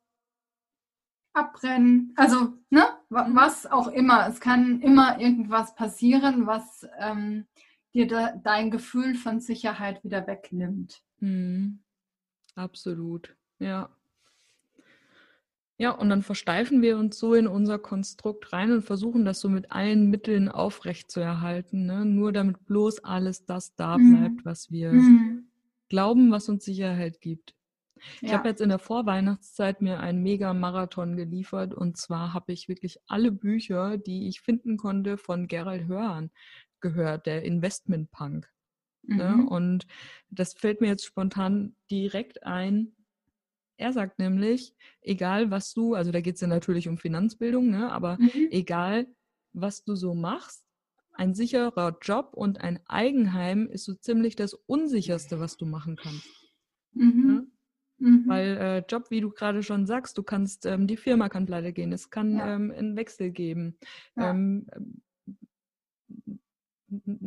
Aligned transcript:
abbrennen, 1.33 2.13
also 2.17 2.53
ne, 2.69 2.87
mhm. 3.09 3.35
was 3.35 3.65
auch 3.65 3.89
immer. 3.89 4.29
Es 4.29 4.41
kann 4.41 4.83
immer 4.83 5.19
irgendwas 5.21 5.75
passieren, 5.75 6.47
was 6.47 6.87
ähm, 6.99 7.47
dir 7.95 8.07
da, 8.07 8.35
dein 8.43 8.71
Gefühl 8.71 9.15
von 9.15 9.41
Sicherheit 9.41 10.03
wieder 10.05 10.27
wegnimmt. 10.27 11.03
Mhm. 11.21 11.81
Absolut, 12.55 13.35
ja. 13.59 13.91
Ja, 15.79 15.93
und 15.93 16.11
dann 16.11 16.23
versteifen 16.23 16.83
wir 16.83 16.99
uns 16.99 17.19
so 17.19 17.33
in 17.33 17.47
unser 17.47 17.79
Konstrukt 17.79 18.53
rein 18.53 18.71
und 18.71 18.83
versuchen 18.83 19.25
das 19.25 19.41
so 19.41 19.49
mit 19.49 19.73
allen 19.73 20.11
Mitteln 20.11 20.51
aufrechtzuerhalten, 20.51 21.87
ne? 21.87 22.05
nur 22.05 22.33
damit 22.33 22.67
bloß 22.67 23.03
alles 23.03 23.47
das 23.47 23.75
da 23.77 23.97
mhm. 23.97 24.15
bleibt, 24.15 24.45
was 24.45 24.71
wir 24.71 24.93
mhm. 24.93 25.47
glauben, 25.89 26.31
was 26.33 26.51
uns 26.51 26.67
Sicherheit 26.67 27.23
gibt. 27.23 27.55
Ich 28.21 28.29
ja. 28.29 28.37
habe 28.37 28.49
jetzt 28.51 28.61
in 28.61 28.69
der 28.69 28.79
Vorweihnachtszeit 28.79 29.81
mir 29.81 30.01
einen 30.01 30.23
Mega-Marathon 30.23 31.17
geliefert 31.17 31.73
und 31.73 31.97
zwar 31.97 32.35
habe 32.35 32.53
ich 32.53 32.69
wirklich 32.69 32.99
alle 33.07 33.33
Bücher, 33.33 33.97
die 33.97 34.29
ich 34.29 34.43
finden 34.43 34.77
konnte, 34.77 35.17
von 35.17 35.47
Gerald 35.47 35.87
Hörhan 35.87 36.31
gehört, 36.81 37.27
der 37.27 37.43
Investment-Punk. 37.43 38.49
Ne? 39.03 39.15
Mhm. 39.15 39.45
Ne? 39.45 39.49
Und 39.49 39.87
das 40.31 40.55
fällt 40.55 40.81
mir 40.81 40.89
jetzt 40.89 41.05
spontan 41.05 41.75
direkt 41.91 42.43
ein. 42.45 42.93
Er 43.77 43.93
sagt 43.93 44.19
nämlich, 44.19 44.75
egal 45.01 45.51
was 45.51 45.73
du, 45.73 45.95
also 45.95 46.13
da 46.13 46.21
geht 46.21 46.35
es 46.35 46.41
ja 46.43 46.47
natürlich 46.47 46.89
um 46.89 46.99
Finanzbildung, 46.99 47.71
ne? 47.71 47.91
aber 47.91 48.19
mhm. 48.19 48.49
egal 48.51 49.07
was 49.53 49.85
du 49.85 49.95
so 49.95 50.15
machst, 50.15 50.65
ein 51.13 51.35
sicherer 51.35 51.99
Job 52.01 52.31
und 52.35 52.61
ein 52.61 52.81
Eigenheim 52.87 53.69
ist 53.69 53.85
so 53.85 53.95
ziemlich 53.95 54.37
das 54.37 54.55
Unsicherste, 54.55 55.41
was 55.41 55.57
du 55.57 55.67
machen 55.67 55.97
kannst. 55.97 56.29
Mhm. 56.93 57.27
Ne? 57.27 57.47
Mhm. 57.99 58.25
Weil 58.27 58.57
äh, 58.57 58.85
Job, 58.89 59.11
wie 59.11 59.21
du 59.21 59.31
gerade 59.31 59.63
schon 59.63 59.87
sagst, 59.87 60.17
du 60.17 60.23
kannst, 60.23 60.67
ähm, 60.67 60.87
die 60.87 60.97
Firma 60.97 61.29
kann 61.29 61.47
pleite 61.47 61.73
gehen, 61.73 61.93
es 61.93 62.11
kann 62.11 62.39
ja. 62.39 62.55
ähm, 62.55 62.71
einen 62.71 62.97
Wechsel 62.97 63.31
geben. 63.31 63.79
Ja. 64.17 64.31
Ähm, 64.31 64.67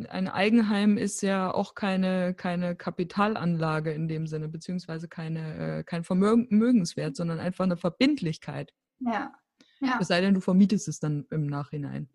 ein 0.09 0.27
Eigenheim 0.27 0.97
ist 0.97 1.21
ja 1.21 1.53
auch 1.53 1.73
keine, 1.73 2.33
keine 2.33 2.75
Kapitalanlage 2.75 3.91
in 3.91 4.07
dem 4.07 4.27
Sinne, 4.27 4.49
beziehungsweise 4.49 5.07
keine, 5.07 5.79
äh, 5.79 5.83
kein 5.83 6.03
Vermögenswert, 6.03 7.15
sondern 7.15 7.39
einfach 7.39 7.63
eine 7.63 7.77
Verbindlichkeit. 7.77 8.73
Ja. 8.99 9.33
ja. 9.79 9.97
Es 10.01 10.07
sei 10.07 10.21
denn, 10.21 10.33
du 10.33 10.41
vermietest 10.41 10.87
es 10.87 10.99
dann 10.99 11.25
im 11.31 11.45
Nachhinein. 11.45 12.09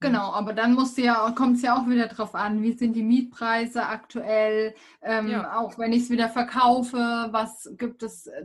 Genau, 0.00 0.32
aber 0.32 0.52
dann 0.52 0.76
ja, 0.96 1.30
kommt 1.30 1.56
es 1.58 1.62
ja 1.62 1.76
auch 1.76 1.88
wieder 1.88 2.08
darauf 2.08 2.34
an, 2.34 2.60
wie 2.60 2.72
sind 2.72 2.94
die 2.94 3.04
Mietpreise 3.04 3.86
aktuell, 3.86 4.74
ähm, 5.00 5.28
ja. 5.28 5.56
auch 5.56 5.78
wenn 5.78 5.92
ich 5.92 6.02
es 6.02 6.10
wieder 6.10 6.28
verkaufe, 6.28 7.28
was 7.30 7.72
gibt 7.78 8.02
es, 8.02 8.26
äh, 8.26 8.44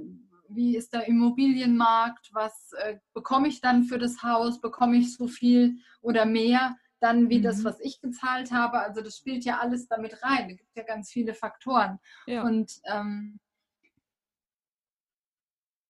wie 0.49 0.77
ist 0.77 0.94
der 0.94 1.07
Immobilienmarkt, 1.07 2.29
was 2.31 2.73
äh, 2.73 2.97
bekomme 3.15 3.47
ich 3.47 3.59
dann 3.59 3.85
für 3.85 3.97
das 3.97 4.21
Haus, 4.21 4.61
bekomme 4.61 4.97
ich 4.97 5.15
so 5.15 5.27
viel 5.27 5.77
oder 6.01 6.27
mehr? 6.27 6.75
Dann 6.99 7.29
wie 7.29 7.39
mhm. 7.39 7.44
das, 7.44 7.63
was 7.63 7.79
ich 7.79 8.01
gezahlt 8.01 8.51
habe. 8.51 8.79
Also 8.79 9.01
das 9.01 9.17
spielt 9.17 9.45
ja 9.45 9.59
alles 9.59 9.88
damit 9.88 10.23
rein. 10.23 10.49
Es 10.49 10.57
gibt 10.57 10.75
ja 10.75 10.83
ganz 10.83 11.11
viele 11.11 11.33
Faktoren. 11.33 11.99
Ja. 12.25 12.44
Und 12.44 12.79
ähm, 12.85 13.39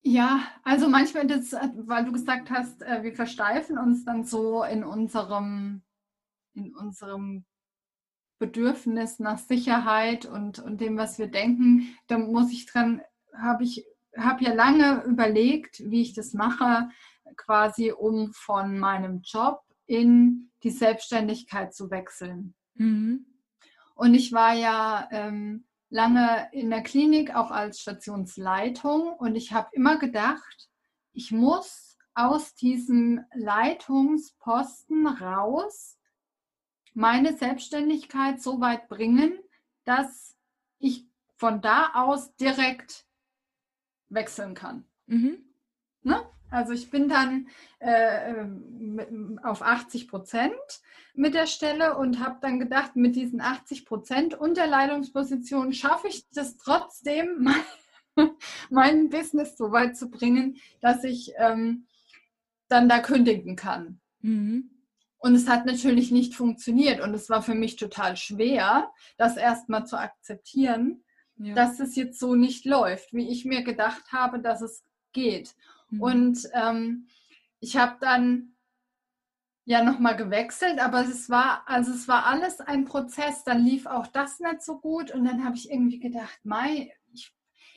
ja, 0.02 0.42
also 0.64 0.88
manchmal, 0.88 1.28
das, 1.28 1.52
weil 1.52 2.06
du 2.06 2.14
gesagt 2.14 2.50
hast, 2.50 2.82
äh, 2.82 3.04
wir 3.04 3.14
versteifen 3.14 3.78
uns 3.78 4.06
dann 4.06 4.24
so 4.24 4.64
in 4.64 4.86
unserem, 4.86 5.82
in 6.54 6.74
unserem 6.76 7.46
Bedürfnis 8.40 9.20
nach 9.20 9.38
Sicherheit 9.38 10.26
und, 10.26 10.60
und 10.60 10.80
dem, 10.80 10.98
was 10.98 11.18
wir 11.20 11.28
denken, 11.28 11.96
da 12.08 12.18
muss 12.18 12.52
ich 12.52 12.66
dran, 12.68 13.02
habe 13.36 13.64
ich, 13.64 13.86
habe 14.16 14.44
ja 14.44 14.54
lange 14.54 15.04
überlegt, 15.04 15.82
wie 15.84 16.02
ich 16.02 16.14
das 16.14 16.34
mache, 16.34 16.90
quasi 17.36 17.92
um 17.92 18.32
von 18.34 18.80
meinem 18.80 19.22
Job 19.24 19.62
in 19.88 20.47
die 20.64 20.72
Selbstständigkeit 20.72 21.74
zu 21.74 21.90
wechseln. 21.92 22.56
Mhm. 22.76 23.26
Und 23.96 24.14
ich 24.14 24.32
war 24.32 24.54
ja 24.54 25.08
ähm, 25.12 25.66
lange 25.90 26.50
in 26.52 26.70
der 26.70 26.84
Klinik, 26.84 27.36
auch 27.36 27.52
als 27.52 27.80
Stationsleitung. 27.80 29.14
Und 29.14 29.36
ich 29.36 29.54
habe 29.54 29.70
immer 29.74 29.98
gedacht, 29.98 30.70
ich 31.14 31.32
muss 31.32 31.98
aus 32.14 32.56
diesem 32.56 33.24
Leitungsposten 33.34 35.08
raus 35.08 35.98
meine 36.94 37.38
Selbstständigkeit 37.38 38.42
so 38.42 38.60
weit 38.60 38.88
bringen, 38.88 39.40
dass 39.86 40.36
ich 40.80 41.08
von 41.36 41.62
da 41.62 41.92
aus 41.94 42.36
direkt 42.36 43.06
wechseln 44.10 44.56
kann. 44.56 44.86
Mhm. 45.06 45.47
Also 46.50 46.74
ich 46.74 46.90
bin 46.90 47.10
dann 47.10 47.48
äh, 47.80 48.32
ähm, 48.32 49.40
auf 49.44 49.62
80 49.62 50.08
Prozent 50.08 50.52
mit 51.14 51.34
der 51.34 51.48
Stelle 51.48 51.98
und 51.98 52.20
habe 52.20 52.38
dann 52.42 52.60
gedacht, 52.60 52.96
mit 52.96 53.16
diesen 53.16 53.42
80 53.42 53.86
Prozent 53.86 54.34
und 54.34 54.56
der 54.56 54.68
Leitungsposition 54.68 55.74
schaffe 55.74 56.08
ich 56.08 56.30
das 56.30 56.58
trotzdem, 56.58 57.50
mein, 58.16 58.30
mein 58.70 59.10
Business 59.10 59.58
so 59.58 59.72
weit 59.72 59.98
zu 59.98 60.10
bringen, 60.10 60.58
dass 60.80 61.04
ich 61.04 61.34
ähm, 61.38 61.88
dann 62.70 62.88
da 62.88 63.00
kündigen 63.00 63.56
kann. 63.56 64.00
Mhm. 64.22 64.72
Und 65.20 65.36
es 65.36 65.50
hat 65.50 65.66
natürlich 65.66 66.12
nicht 66.12 66.36
funktioniert 66.36 67.02
und 67.02 67.14
es 67.14 67.30
war 67.30 67.42
für 67.42 67.56
mich 67.56 67.76
total 67.76 68.16
schwer, 68.16 68.92
das 69.18 69.36
erstmal 69.36 69.86
zu 69.86 69.98
akzeptieren, 69.98 71.04
ja. 71.38 71.56
dass 71.56 71.80
es 71.80 71.96
jetzt 71.96 72.20
so 72.20 72.36
nicht 72.36 72.66
läuft, 72.66 73.14
wie 73.14 73.28
ich 73.28 73.44
mir 73.44 73.64
gedacht 73.64 74.12
habe, 74.12 74.40
dass 74.40 74.62
es 74.62 74.84
geht. 75.14 75.56
Mhm. 75.90 76.02
Und 76.02 76.50
ähm, 76.54 77.08
ich 77.60 77.78
habe 77.78 77.98
dann 78.00 78.54
ja 79.68 79.84
nochmal 79.84 80.16
gewechselt, 80.16 80.80
aber 80.80 81.02
es 81.02 81.30
war, 81.30 81.64
also 81.66 81.92
es 81.92 82.08
war 82.08 82.26
alles 82.26 82.62
ein 82.62 82.86
Prozess. 82.86 83.44
Dann 83.44 83.64
lief 83.64 83.86
auch 83.86 84.08
das 84.08 84.40
nicht 84.40 84.62
so 84.62 84.80
gut 84.80 85.12
und 85.12 85.26
dann 85.26 85.44
habe 85.44 85.58
ich 85.58 85.70
irgendwie 85.70 86.00
gedacht, 86.00 86.40
Mai, 86.44 86.94
ich, 87.12 87.34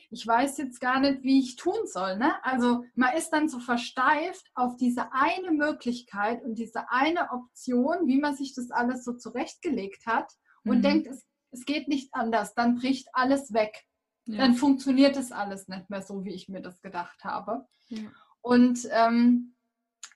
ich 0.09 0.25
weiß 0.25 0.57
jetzt 0.59 0.79
gar 0.79 1.01
nicht, 1.01 1.23
wie 1.23 1.39
ich 1.39 1.57
tun 1.57 1.85
soll. 1.85 2.17
Ne? 2.17 2.33
Also 2.43 2.85
man 2.95 3.13
ist 3.17 3.31
dann 3.31 3.49
so 3.49 3.59
versteift 3.59 4.49
auf 4.55 4.77
diese 4.77 5.11
eine 5.11 5.51
Möglichkeit 5.51 6.41
und 6.43 6.55
diese 6.55 6.89
eine 6.89 7.29
Option, 7.31 8.07
wie 8.07 8.19
man 8.19 8.37
sich 8.37 8.55
das 8.55 8.71
alles 8.71 9.03
so 9.03 9.13
zurechtgelegt 9.13 10.05
hat 10.05 10.31
und 10.63 10.77
mhm. 10.77 10.81
denkt, 10.83 11.07
es, 11.07 11.25
es 11.51 11.65
geht 11.65 11.89
nicht 11.89 12.13
anders. 12.13 12.53
Dann 12.53 12.75
bricht 12.75 13.09
alles 13.11 13.51
weg. 13.53 13.83
Ja. 14.31 14.37
Dann 14.39 14.55
funktioniert 14.55 15.17
es 15.17 15.31
alles 15.31 15.67
nicht 15.67 15.89
mehr 15.89 16.01
so, 16.01 16.23
wie 16.25 16.33
ich 16.33 16.49
mir 16.49 16.61
das 16.61 16.81
gedacht 16.81 17.23
habe. 17.23 17.65
Ja. 17.89 18.09
Und 18.41 18.87
ähm, 18.91 19.55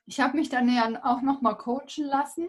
ich 0.06 0.20
habe 0.20 0.36
mich 0.36 0.48
dann 0.48 0.68
ja 0.68 1.04
auch 1.04 1.22
nochmal 1.22 1.56
coachen 1.56 2.04
lassen 2.04 2.48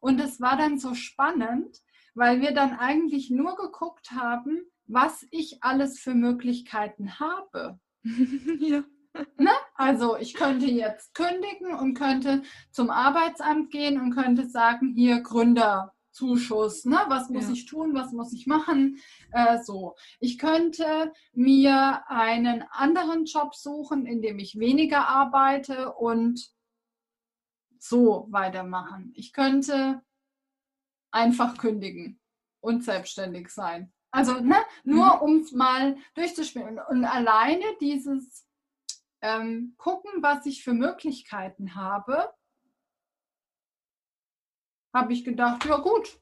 und 0.00 0.20
es 0.20 0.40
war 0.40 0.56
dann 0.56 0.78
so 0.78 0.94
spannend, 0.94 1.82
weil 2.14 2.40
wir 2.40 2.52
dann 2.52 2.78
eigentlich 2.78 3.30
nur 3.30 3.56
geguckt 3.56 4.12
haben, 4.12 4.60
was 4.86 5.26
ich 5.30 5.62
alles 5.62 5.98
für 5.98 6.14
Möglichkeiten 6.14 7.18
habe. 7.18 7.78
ja. 8.04 8.84
Ne? 9.36 9.50
Also 9.74 10.16
ich 10.16 10.34
könnte 10.34 10.66
jetzt 10.66 11.14
kündigen 11.14 11.74
und 11.74 11.94
könnte 11.94 12.42
zum 12.70 12.90
Arbeitsamt 12.90 13.70
gehen 13.70 14.00
und 14.00 14.14
könnte 14.14 14.48
sagen, 14.48 14.94
hier 14.94 15.20
Gründer, 15.22 15.92
Zuschuss, 16.18 16.84
ne? 16.84 16.98
was 17.06 17.30
muss 17.30 17.44
ja. 17.44 17.52
ich 17.52 17.66
tun, 17.66 17.94
was 17.94 18.10
muss 18.10 18.32
ich 18.32 18.46
machen, 18.48 18.98
äh, 19.30 19.62
so. 19.62 19.94
Ich 20.18 20.36
könnte 20.36 21.12
mir 21.32 22.02
einen 22.08 22.64
anderen 22.70 23.24
Job 23.24 23.54
suchen, 23.54 24.04
in 24.04 24.20
dem 24.20 24.40
ich 24.40 24.58
weniger 24.58 25.06
arbeite 25.06 25.92
und 25.94 26.50
so 27.78 28.26
weitermachen. 28.30 29.12
Ich 29.14 29.32
könnte 29.32 30.02
einfach 31.12 31.56
kündigen 31.56 32.20
und 32.60 32.82
selbstständig 32.82 33.50
sein. 33.50 33.92
Also 34.10 34.40
ne, 34.40 34.56
nur 34.82 35.16
mhm. 35.16 35.22
um 35.22 35.36
es 35.40 35.52
mal 35.52 35.96
durchzuspielen. 36.14 36.80
Und 36.88 37.04
alleine 37.04 37.64
dieses 37.80 38.44
ähm, 39.20 39.74
gucken, 39.78 40.20
was 40.20 40.46
ich 40.46 40.64
für 40.64 40.74
Möglichkeiten 40.74 41.76
habe, 41.76 42.32
habe 44.92 45.12
ich 45.12 45.24
gedacht, 45.24 45.64
ja 45.64 45.76
gut, 45.78 46.18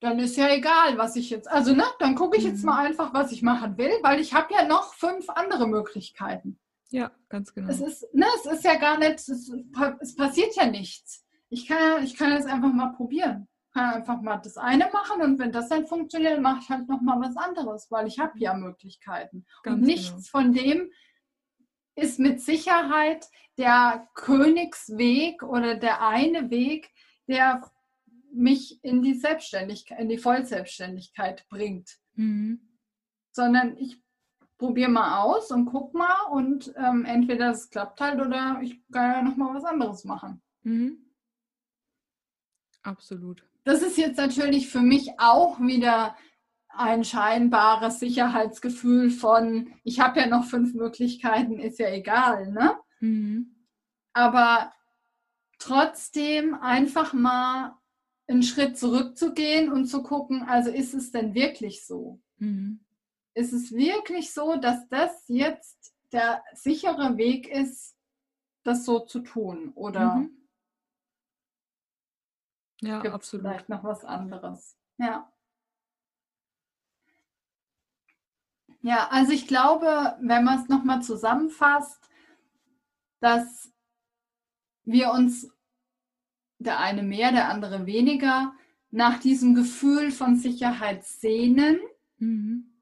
dann 0.00 0.18
ist 0.18 0.36
ja 0.36 0.48
egal, 0.48 0.98
was 0.98 1.16
ich 1.16 1.30
jetzt, 1.30 1.48
also 1.50 1.74
ne, 1.74 1.84
dann 1.98 2.14
gucke 2.14 2.36
ich 2.36 2.44
jetzt 2.44 2.60
mhm. 2.60 2.66
mal 2.66 2.86
einfach, 2.86 3.14
was 3.14 3.32
ich 3.32 3.42
machen 3.42 3.78
will, 3.78 3.92
weil 4.02 4.20
ich 4.20 4.34
habe 4.34 4.52
ja 4.52 4.64
noch 4.66 4.94
fünf 4.94 5.28
andere 5.30 5.66
Möglichkeiten. 5.66 6.58
Ja, 6.90 7.10
ganz 7.28 7.52
genau. 7.54 7.68
Es 7.68 7.80
ist, 7.80 8.14
ne, 8.14 8.26
es 8.36 8.46
ist 8.46 8.64
ja 8.64 8.76
gar 8.76 8.98
nicht, 8.98 9.14
es, 9.28 9.52
es 10.00 10.14
passiert 10.14 10.54
ja 10.54 10.66
nichts. 10.66 11.24
Ich 11.48 11.66
kann, 11.66 12.04
ich 12.04 12.16
kann 12.16 12.32
es 12.32 12.46
einfach 12.46 12.72
mal 12.72 12.92
probieren. 12.92 13.48
Ich 13.68 13.74
kann 13.74 13.94
einfach 13.94 14.20
mal 14.20 14.36
das 14.38 14.56
eine 14.56 14.88
machen 14.92 15.22
und 15.22 15.38
wenn 15.38 15.52
das 15.52 15.68
dann 15.68 15.86
funktioniert, 15.86 16.40
mache 16.40 16.60
ich 16.62 16.70
halt 16.70 16.88
noch 16.88 17.00
mal 17.00 17.20
was 17.20 17.36
anderes, 17.36 17.90
weil 17.90 18.06
ich 18.06 18.18
habe 18.18 18.38
ja 18.38 18.54
Möglichkeiten. 18.54 19.46
Ganz 19.62 19.78
und 19.78 19.82
nichts 19.86 20.30
genau. 20.30 20.44
von 20.44 20.52
dem 20.52 20.90
ist 21.94 22.18
mit 22.18 22.40
Sicherheit 22.40 23.26
der 23.58 24.08
Königsweg 24.14 25.42
oder 25.42 25.76
der 25.76 26.06
eine 26.06 26.50
Weg, 26.50 26.90
der 27.28 27.70
mich 28.32 28.82
in 28.84 29.02
die 29.02 29.14
Selbstständigkeit, 29.14 29.98
in 29.98 30.08
die 30.08 30.18
Vollselbstständigkeit 30.18 31.46
bringt. 31.48 31.96
Mhm. 32.14 32.60
Sondern 33.32 33.76
ich 33.76 34.02
probiere 34.58 34.90
mal 34.90 35.22
aus 35.22 35.50
und 35.50 35.66
guck 35.66 35.94
mal 35.94 36.22
und 36.30 36.72
ähm, 36.76 37.04
entweder 37.04 37.50
es 37.50 37.70
klappt 37.70 38.00
halt 38.00 38.20
oder 38.20 38.58
ich 38.62 38.80
kann 38.90 39.12
ja 39.12 39.22
noch 39.22 39.36
mal 39.36 39.54
was 39.54 39.64
anderes 39.64 40.04
machen. 40.04 40.42
Mhm. 40.62 40.98
Absolut. 42.82 43.44
Das 43.64 43.82
ist 43.82 43.98
jetzt 43.98 44.16
natürlich 44.16 44.68
für 44.68 44.80
mich 44.80 45.18
auch 45.18 45.60
wieder 45.60 46.16
ein 46.68 47.04
scheinbares 47.04 47.98
Sicherheitsgefühl 47.98 49.10
von, 49.10 49.74
ich 49.82 50.00
habe 50.00 50.20
ja 50.20 50.26
noch 50.26 50.44
fünf 50.44 50.74
Möglichkeiten, 50.74 51.58
ist 51.58 51.78
ja 51.78 51.88
egal, 51.88 52.52
ne? 52.52 52.76
Mhm. 53.00 53.56
Aber 54.12 54.72
trotzdem 55.58 56.54
einfach 56.54 57.12
mal 57.12 57.76
einen 58.28 58.42
Schritt 58.42 58.78
zurückzugehen 58.78 59.72
und 59.72 59.86
zu 59.86 60.02
gucken, 60.02 60.42
also 60.42 60.70
ist 60.70 60.94
es 60.94 61.12
denn 61.12 61.34
wirklich 61.34 61.86
so? 61.86 62.20
Mhm. 62.38 62.80
Ist 63.34 63.52
es 63.52 63.72
wirklich 63.72 64.32
so, 64.32 64.56
dass 64.56 64.88
das 64.88 65.24
jetzt 65.28 65.94
der 66.12 66.42
sichere 66.54 67.16
Weg 67.16 67.48
ist, 67.48 67.96
das 68.64 68.84
so 68.84 69.00
zu 69.00 69.20
tun? 69.20 69.72
Oder 69.74 70.16
mhm. 70.16 70.48
ja, 72.80 73.00
gibt 73.00 73.22
es 73.22 73.30
vielleicht 73.30 73.68
noch 73.68 73.84
was 73.84 74.04
anderes? 74.04 74.76
Ja. 74.98 75.30
Ja, 78.82 79.08
also 79.08 79.32
ich 79.32 79.48
glaube, 79.48 80.16
wenn 80.20 80.44
man 80.44 80.60
es 80.60 80.68
nochmal 80.68 81.02
zusammenfasst, 81.02 82.08
dass 83.20 83.72
wir 84.86 85.10
uns, 85.10 85.50
der 86.58 86.80
eine 86.80 87.02
mehr, 87.02 87.32
der 87.32 87.50
andere 87.50 87.84
weniger, 87.84 88.54
nach 88.90 89.20
diesem 89.20 89.54
Gefühl 89.54 90.10
von 90.10 90.36
Sicherheit 90.36 91.04
sehnen. 91.04 91.78
Mhm. 92.18 92.72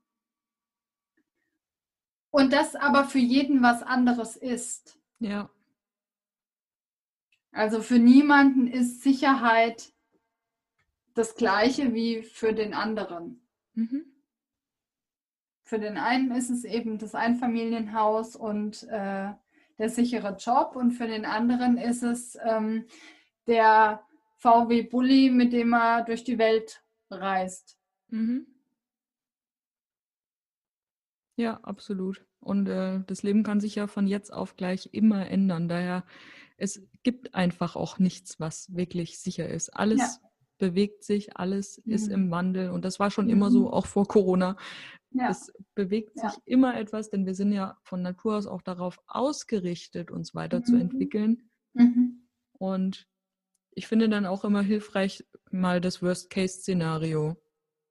Und 2.31 2.53
das 2.53 2.77
aber 2.77 3.05
für 3.05 3.19
jeden 3.19 3.63
was 3.63 3.83
anderes 3.83 4.37
ist. 4.37 4.99
Ja. 5.19 5.51
Also 7.51 7.83
für 7.83 7.99
niemanden 7.99 8.67
ist 8.67 9.03
Sicherheit 9.03 9.93
das 11.15 11.37
gleiche 11.37 11.95
wie 11.95 12.23
für 12.23 12.53
den 12.53 12.75
anderen. 12.75 13.41
Mhm. 13.75 14.05
Für 15.63 15.79
den 15.79 15.97
einen 15.97 16.33
ist 16.33 16.51
es 16.51 16.65
eben 16.65 16.99
das 16.99 17.15
Einfamilienhaus 17.15 18.37
und 18.37 18.83
äh, 18.91 19.33
der 19.79 19.89
sichere 19.89 20.37
Job 20.39 20.77
und 20.77 20.93
für 20.93 21.07
den 21.07 21.25
anderen 21.25 21.77
ist 21.77 22.03
es 22.03 22.39
ähm, 22.45 22.87
der 23.47 24.05
VW 24.37 24.83
Bulli, 24.83 25.31
mit 25.31 25.53
dem 25.53 25.73
er 25.73 26.05
durch 26.05 26.25
die 26.25 26.39
Welt 26.39 26.83
reist. 27.11 27.79
Mhm. 28.09 28.47
Ja, 31.37 31.59
absolut. 31.63 32.25
Und 32.41 32.69
äh, 32.69 33.01
das 33.07 33.23
Leben 33.23 33.43
kann 33.43 33.61
sich 33.61 33.75
ja 33.75 33.87
von 33.87 34.07
jetzt 34.07 34.33
auf 34.33 34.57
gleich 34.57 34.91
immer 34.93 35.29
ändern. 35.29 35.69
Daher, 35.69 36.05
es 36.57 36.87
gibt 37.03 37.35
einfach 37.35 37.75
auch 37.75 37.99
nichts, 37.99 38.39
was 38.39 38.75
wirklich 38.75 39.19
sicher 39.19 39.49
ist. 39.49 39.71
Alles 39.71 39.99
ja. 39.99 40.29
bewegt 40.59 41.03
sich, 41.03 41.37
alles 41.37 41.83
mhm. 41.85 41.93
ist 41.93 42.09
im 42.09 42.31
Wandel. 42.31 42.71
Und 42.71 42.85
das 42.85 43.01
war 43.01 43.11
schon 43.11 43.27
mhm. 43.27 43.33
immer 43.33 43.51
so, 43.51 43.73
auch 43.73 43.87
vor 43.87 44.07
Corona. 44.07 44.57
Ja. 45.15 45.31
Es 45.31 45.53
bewegt 45.75 46.15
sich 46.15 46.25
ja. 46.25 46.37
immer 46.45 46.77
etwas, 46.77 47.09
denn 47.09 47.25
wir 47.25 47.35
sind 47.35 47.53
ja 47.53 47.79
von 47.83 48.03
Natur 48.03 48.37
aus 48.37 48.47
auch 48.47 48.63
darauf 48.63 48.99
ausgerichtet, 49.07 50.11
uns 50.11 50.35
weiterzuentwickeln. 50.35 51.51
Mhm. 51.73 51.83
mhm. 51.83 52.21
Und 52.57 53.09
ich 53.73 53.87
finde 53.87 54.09
dann 54.09 54.27
auch 54.27 54.45
immer 54.45 54.63
hilfreich, 54.63 55.25
mal 55.51 55.81
das 55.81 56.03
Worst-Case-Szenario 56.03 57.31
mhm. 57.31 57.37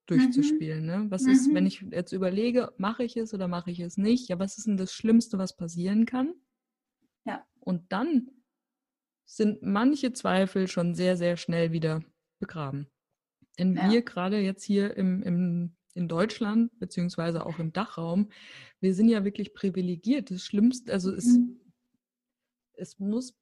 durchzuspielen. 0.06 0.86
Ne? 0.86 1.06
Was 1.10 1.26
ist, 1.26 1.54
wenn 1.54 1.64
mhm. 1.64 1.68
ich 1.68 1.86
jetzt 1.92 2.12
überlege, 2.12 2.74
mache 2.78 3.04
ich 3.04 3.16
es 3.18 3.34
oder 3.34 3.48
mache 3.48 3.72
ich 3.72 3.80
es 3.80 3.98
nicht? 3.98 4.30
Ja, 4.30 4.40
was 4.40 4.58
ist 4.58 4.68
denn 4.68 4.78
das 4.78 4.94
Schlimmste, 4.94 5.38
was 5.38 5.56
passieren 5.56 6.06
kann? 6.06 6.34
Ja. 7.26 7.46
Und 7.60 7.92
dann 7.92 8.30
sind 9.26 9.62
manche 9.62 10.12
Zweifel 10.14 10.68
schon 10.68 10.96
sehr, 10.96 11.16
sehr 11.16 11.38
schnell 11.38 11.72
wieder 11.72 12.04
begraben. 12.40 12.88
Denn 13.58 13.76
ja. 13.76 13.90
wir 13.90 14.02
gerade 14.02 14.40
jetzt 14.40 14.64
hier 14.64 14.98
im, 14.98 15.22
im 15.24 15.76
in 15.94 16.08
Deutschland, 16.08 16.78
beziehungsweise 16.80 17.46
auch 17.46 17.60
im 17.60 17.74
Dachraum, 17.74 18.30
wir 18.80 18.94
sind 18.94 19.10
ja 19.10 19.24
wirklich 19.24 19.54
privilegiert. 19.54 20.32
Das 20.32 20.44
Schlimmste, 20.44 20.92
also 20.92 21.14
es, 21.14 21.26
mhm. 21.26 21.60
es 22.74 23.00
muss 23.00 23.36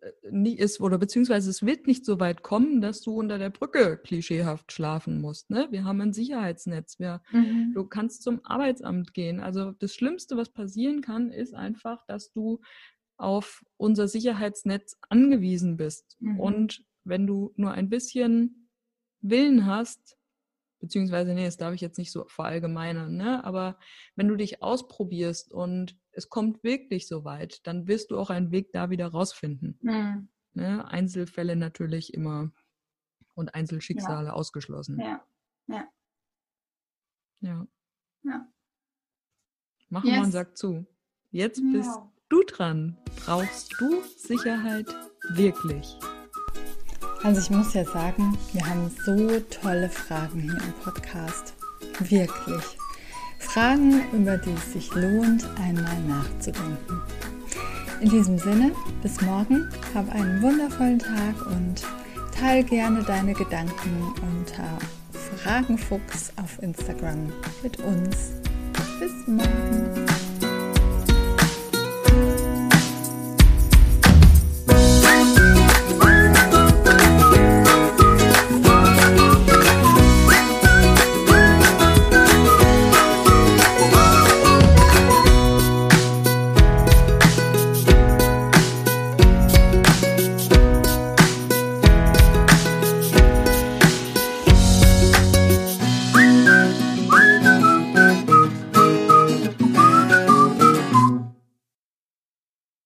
äh, 0.00 0.10
nie 0.30 0.56
ist 0.56 0.80
oder 0.80 0.98
beziehungsweise 0.98 1.50
es 1.50 1.64
wird 1.64 1.86
nicht 1.86 2.04
so 2.04 2.20
weit 2.20 2.42
kommen, 2.42 2.80
dass 2.80 3.00
du 3.00 3.14
unter 3.14 3.38
der 3.38 3.50
Brücke 3.50 3.98
klischeehaft 3.98 4.72
schlafen 4.72 5.20
musst. 5.20 5.50
Ne? 5.50 5.68
Wir 5.70 5.84
haben 5.84 6.00
ein 6.00 6.12
Sicherheitsnetz. 6.12 6.98
Wir, 6.98 7.22
mhm. 7.32 7.72
Du 7.74 7.84
kannst 7.84 8.22
zum 8.22 8.44
Arbeitsamt 8.44 9.14
gehen. 9.14 9.40
Also 9.40 9.72
das 9.72 9.94
Schlimmste, 9.94 10.36
was 10.36 10.50
passieren 10.50 11.00
kann, 11.00 11.30
ist 11.30 11.54
einfach, 11.54 12.04
dass 12.06 12.32
du 12.32 12.60
auf 13.16 13.64
unser 13.76 14.08
Sicherheitsnetz 14.08 14.96
angewiesen 15.08 15.76
bist. 15.76 16.16
Mhm. 16.20 16.40
Und 16.40 16.84
wenn 17.04 17.26
du 17.26 17.52
nur 17.56 17.72
ein 17.72 17.88
bisschen 17.88 18.68
Willen 19.20 19.66
hast, 19.66 20.18
beziehungsweise, 20.82 21.32
nee, 21.32 21.44
das 21.44 21.56
darf 21.56 21.72
ich 21.72 21.80
jetzt 21.80 21.96
nicht 21.96 22.10
so 22.10 22.26
verallgemeinern, 22.26 23.16
ne? 23.16 23.42
aber 23.44 23.78
wenn 24.16 24.26
du 24.26 24.36
dich 24.36 24.62
ausprobierst 24.62 25.52
und 25.52 25.96
es 26.10 26.28
kommt 26.28 26.62
wirklich 26.64 27.06
so 27.06 27.24
weit, 27.24 27.66
dann 27.66 27.86
wirst 27.86 28.10
du 28.10 28.18
auch 28.18 28.30
einen 28.30 28.50
Weg 28.50 28.72
da 28.72 28.90
wieder 28.90 29.06
rausfinden. 29.06 29.78
Mhm. 29.80 30.28
Ne? 30.54 30.86
Einzelfälle 30.86 31.54
natürlich 31.54 32.12
immer 32.12 32.50
und 33.34 33.54
Einzelschicksale 33.54 34.28
ja. 34.28 34.32
ausgeschlossen. 34.32 34.98
Ja, 35.00 35.24
ja. 35.68 35.88
Ja. 37.40 37.66
ja. 38.24 38.48
Machen 39.88 40.06
yes. 40.06 40.16
wir 40.16 40.22
einen 40.22 40.32
Sack 40.32 40.56
zu. 40.56 40.84
Jetzt 41.30 41.60
ja. 41.60 41.70
bist 41.72 41.98
du 42.28 42.42
dran. 42.42 42.98
Brauchst 43.24 43.72
du 43.78 44.02
Sicherheit 44.16 44.88
wirklich? 45.30 45.96
Also 47.24 47.40
ich 47.40 47.50
muss 47.50 47.72
ja 47.74 47.84
sagen, 47.84 48.36
wir 48.52 48.66
haben 48.66 48.90
so 49.06 49.40
tolle 49.62 49.88
Fragen 49.88 50.40
hier 50.40 50.58
im 50.58 50.72
Podcast. 50.82 51.54
Wirklich. 52.00 52.64
Fragen, 53.38 54.02
über 54.12 54.36
die 54.38 54.52
es 54.52 54.72
sich 54.72 54.92
lohnt, 54.94 55.44
einmal 55.60 56.00
nachzudenken. 56.08 57.00
In 58.00 58.10
diesem 58.10 58.38
Sinne, 58.38 58.72
bis 59.02 59.20
morgen, 59.20 59.68
hab 59.94 60.12
einen 60.12 60.42
wundervollen 60.42 60.98
Tag 60.98 61.46
und 61.46 61.82
teile 62.36 62.64
gerne 62.64 63.04
deine 63.04 63.34
Gedanken 63.34 64.12
unter 64.20 64.78
Fragenfuchs 65.38 66.32
auf 66.42 66.60
Instagram 66.60 67.32
mit 67.62 67.78
uns. 67.78 68.32
Bis 68.98 69.12
morgen. 69.28 70.31